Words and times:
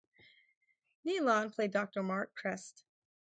Nealon 1.05 1.53
played 1.53 1.69
Doctor 1.69 2.01
Mark 2.01 2.33
Crest. 2.35 2.85